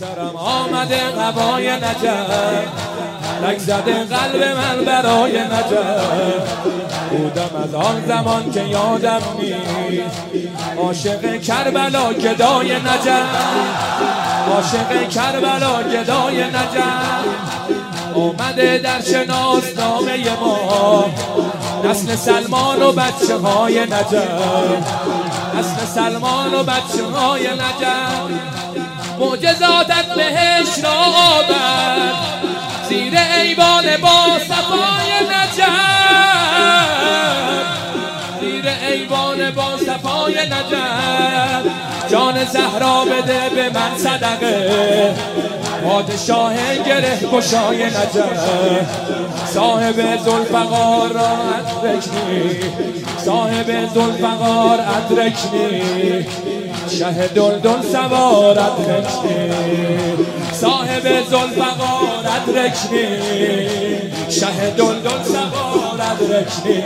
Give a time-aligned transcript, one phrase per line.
[0.00, 2.30] سرم آمده قبای نجف.
[3.42, 6.50] لک زده قلب من برای نجف.
[7.10, 10.22] بودم از آن زمان که یادم نیست.
[10.78, 13.26] عاشق کربلا گدای نجف.
[14.50, 17.24] عاشق کربلا گدای نجف.
[18.14, 21.04] آمده در شناسنامه ما.
[21.84, 24.86] نسل سلمان و بچه های نجف.
[25.58, 28.60] نسل سلمان و بچه های نجف.
[29.20, 32.14] معجزاتت بهش را آورد.
[32.88, 35.70] زیر ایوان با صفای نجف.
[38.40, 41.72] زیر ایوان با صفای نجف.
[42.10, 45.14] جان زهرا بده به من صدقه.
[45.84, 46.54] پادشاه
[46.86, 48.46] گره گشای نجف.
[49.54, 51.28] صاحب زلفقار را
[51.58, 52.60] ادرکنی
[53.24, 56.26] صاحب زلفقار ادرکنی.
[56.98, 59.50] شه دلدل سوار ادرکنی
[60.52, 63.06] صاحب زلفقار ادرکنی
[64.30, 66.82] شه دلدل سوار ادرکنی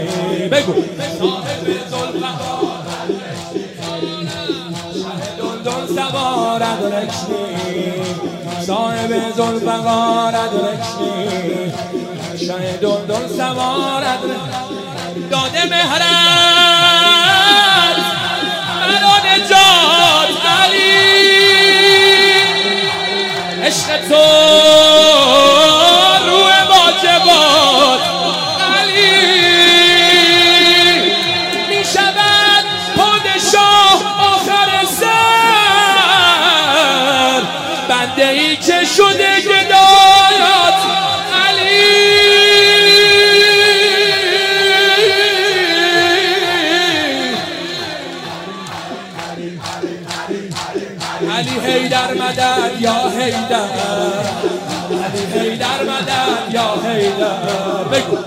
[0.49, 0.75] بگو.
[1.19, 2.85] صاحب زلفقار
[5.65, 7.93] دل سوار ادرکنی
[8.67, 11.73] صاحب زلفقار ادرکنی
[12.39, 14.05] شه دل دل سوار
[15.31, 16.14] داده مهرت
[23.65, 24.94] عشق تو.
[51.35, 53.69] علی هیدر مدد یا هیدر
[55.05, 58.19] علی هیدر مدد یا هیدر بگو.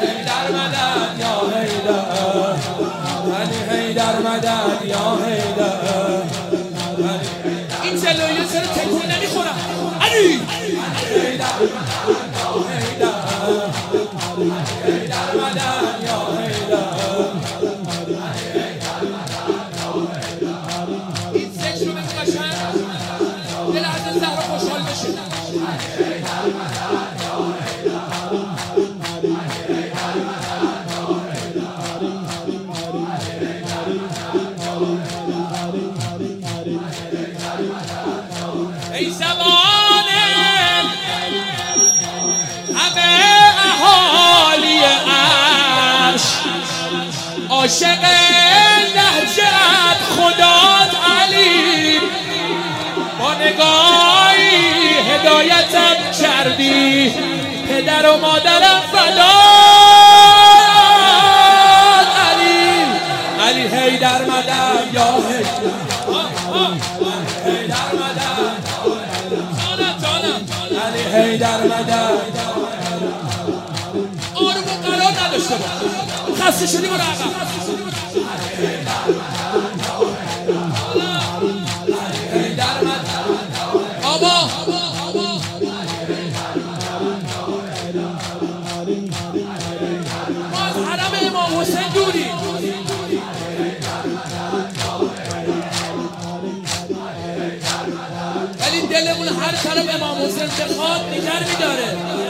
[0.00, 1.34] هیدر مدد یا
[3.38, 6.22] علی مدد یا هیدر
[7.82, 9.56] این جلویه چرا تکون نمی‌خورم.
[10.00, 10.28] علی.
[10.28, 10.42] هیدر
[11.14, 11.46] هیدر
[14.86, 15.58] هیدر مدد.
[15.58, 15.77] یا هیدر
[24.48, 24.82] خوشحال
[38.94, 39.12] ای
[47.50, 48.17] عاشق
[56.58, 57.10] کردی؟
[57.68, 59.28] پدر و مادرم فدات
[62.28, 62.84] علی
[63.48, 64.22] علی یا هیدر
[67.46, 68.64] هیدر مدد
[70.02, 70.40] جانم
[70.86, 72.38] علی هیدر مدد
[74.34, 76.42] آروم قرار نداشته باش.
[76.42, 77.32] خسته شدی برو عقب.
[88.88, 92.38] ما از حرم امام حسین دوریم
[98.60, 102.27] ولی دلمون هر طرف امام حسین بخواد دیگر میداره.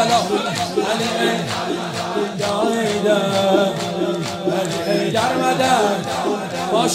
[0.00, 0.20] بلا.
[4.88, 6.06] علی در مدد
[6.72, 6.92] باش